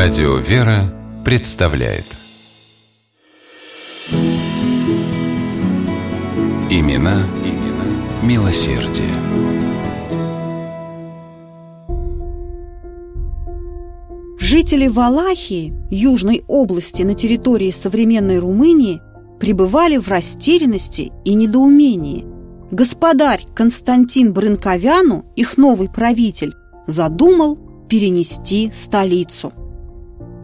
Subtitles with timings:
[0.00, 2.04] Радио «Вера» представляет
[6.70, 9.10] Имена, имена милосердие.
[14.38, 19.00] Жители Валахии, южной области на территории современной Румынии,
[19.40, 22.24] пребывали в растерянности и недоумении.
[22.70, 26.54] Господарь Константин Брынковяну, их новый правитель,
[26.86, 27.58] задумал
[27.88, 29.52] перенести столицу.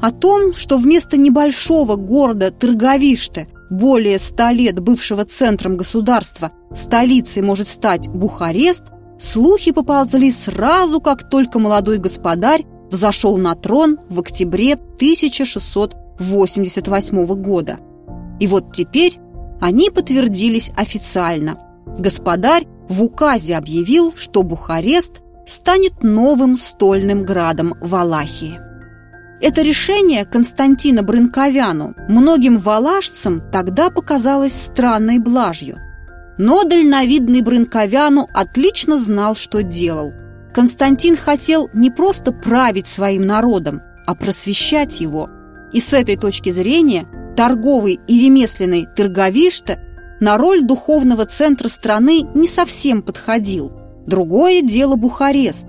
[0.04, 7.68] О том, что вместо небольшого города Тырговиште, более ста лет бывшего центром государства, столицей может
[7.68, 8.82] стать Бухарест,
[9.18, 17.78] слухи поползли сразу, как только молодой господарь взошел на трон в октябре 1688 года.
[18.40, 19.18] И вот теперь
[19.58, 21.58] они подтвердились официально.
[21.98, 28.73] Господарь в указе объявил, что Бухарест станет новым стольным градом Валахии.
[29.40, 35.78] Это решение Константина Брынковяну многим валашцам тогда показалось странной блажью.
[36.38, 40.12] Но дальновидный Брынковяну отлично знал, что делал.
[40.52, 45.28] Константин хотел не просто править своим народом, а просвещать его.
[45.72, 49.80] И с этой точки зрения торговый и ремесленный Тырговиште
[50.20, 53.72] на роль духовного центра страны не совсем подходил.
[54.06, 55.66] Другое дело Бухарест.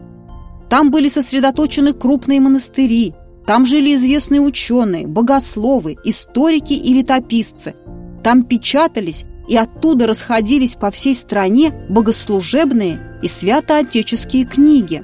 [0.69, 7.75] Там были сосредоточены крупные монастыри, там жили известные ученые, богословы, историки и летописцы.
[8.23, 15.03] Там печатались и оттуда расходились по всей стране богослужебные и святоотеческие книги.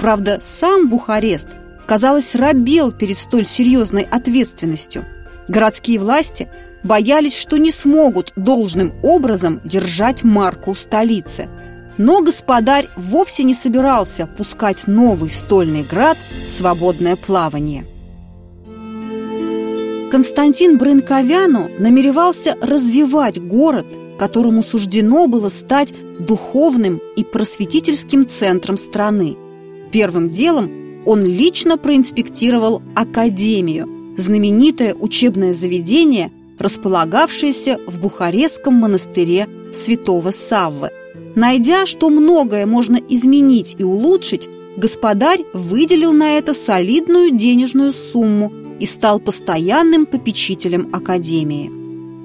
[0.00, 1.48] Правда, сам Бухарест,
[1.86, 5.04] казалось, робел перед столь серьезной ответственностью.
[5.48, 6.48] Городские власти
[6.82, 11.48] боялись, что не смогут должным образом держать марку столицы.
[11.98, 17.84] Но господарь вовсе не собирался пускать новый стольный град в свободное плавание.
[20.10, 23.86] Константин Брынковяну намеревался развивать город,
[24.18, 29.36] которому суждено было стать духовным и просветительским центром страны.
[29.90, 40.90] Первым делом он лично проинспектировал Академию, знаменитое учебное заведение, располагавшееся в Бухарестском монастыре святого Саввы.
[41.34, 48.86] Найдя, что многое можно изменить и улучшить, господарь выделил на это солидную денежную сумму и
[48.86, 51.70] стал постоянным попечителем Академии.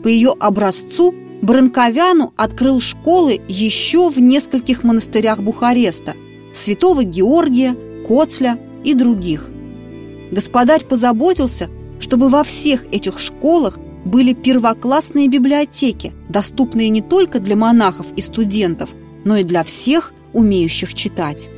[0.01, 6.15] По ее образцу Бранковяну открыл школы еще в нескольких монастырях Бухареста–
[6.53, 9.49] Святого Георгия, Коцля и других.
[10.31, 11.69] Господарь позаботился,
[11.99, 18.89] чтобы во всех этих школах были первоклассные библиотеки, доступные не только для монахов и студентов,
[19.25, 21.49] но и для всех, умеющих читать.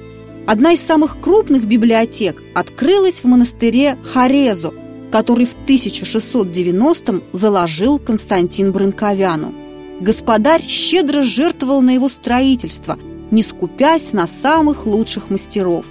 [0.47, 4.73] Одна из самых крупных библиотек открылась в монастыре Харезу,
[5.11, 9.53] который в 1690-м заложил Константин Брынковяну.
[10.01, 12.97] Господарь щедро жертвовал на его строительство,
[13.31, 15.85] не скупясь на самых лучших мастеров.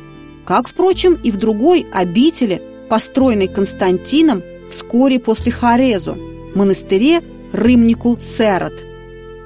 [0.44, 6.16] Как, впрочем, и в другой обители, построенной Константином вскоре после Хорезу,
[6.58, 8.74] монастыре Рымнику Серот.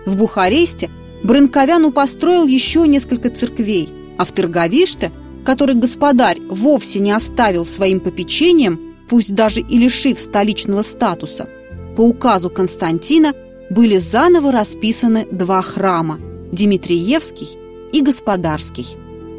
[0.06, 0.90] В Бухаресте
[1.22, 5.12] Брынковяну построил еще несколько церквей, а в Тырговиште,
[5.44, 11.48] который господарь вовсе не оставил своим попечением, пусть даже и лишив столичного статуса,
[11.96, 13.34] по указу Константина
[13.70, 16.18] были заново расписаны два храма–
[16.52, 17.58] Дмитриевский
[17.92, 18.86] и Господарский.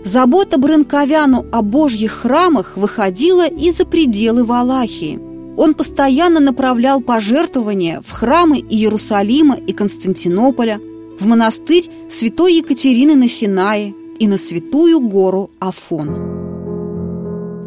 [0.03, 5.32] Забота Брынковяну о божьих храмах выходила и за пределы Валахии.
[5.55, 10.79] Он постоянно направлял пожертвования в храмы Иерусалима и Константинополя,
[11.19, 16.33] в монастырь святой Екатерины на Синае и на святую гору Афон.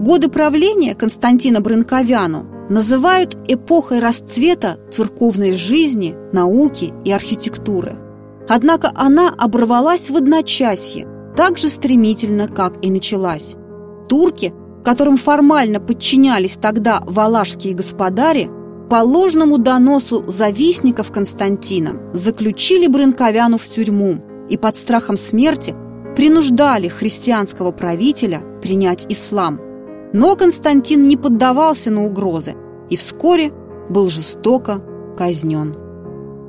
[0.01, 7.97] Годы правления Константина Брынковяну называют эпохой расцвета церковной жизни, науки и архитектуры.
[8.49, 13.55] Однако она оборвалась в одночасье, так же стремительно, как и началась.
[14.09, 14.53] Турки,
[14.87, 18.49] которым формально подчинялись тогда валашские господари,
[18.89, 25.75] по ложному доносу завистников Константина заключили Брынковяну в тюрьму и под страхом смерти
[26.15, 29.59] принуждали христианского правителя принять ислам.
[30.13, 32.55] Но Константин не поддавался на угрозы
[32.89, 33.53] и вскоре
[33.91, 34.85] был жестоко
[35.19, 35.75] казнен.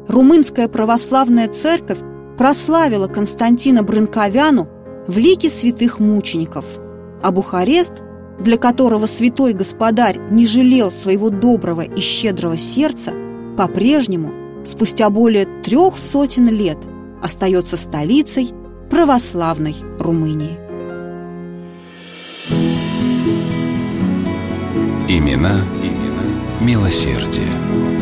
[0.08, 2.02] Румынская православная церковь
[2.38, 4.68] прославила Константина Брынковяну
[5.08, 6.66] в лике святых мучеников,
[7.24, 8.04] а Бухарест,
[8.40, 13.14] для которого святой господарь не жалел своего доброго и щедрого сердца,
[13.58, 14.32] по-прежнему,
[14.66, 16.78] спустя более трех сотен лет,
[17.22, 18.54] остается столицей
[18.90, 20.58] православной Румынии.
[25.10, 26.08] Имена, имена
[26.62, 27.97] милосердие.